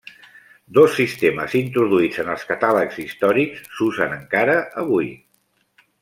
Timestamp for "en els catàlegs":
2.23-2.97